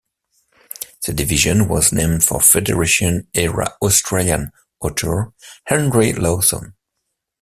[1.05, 5.31] The Division was named for Federation era Australian author
[5.65, 6.73] Henry Lawson.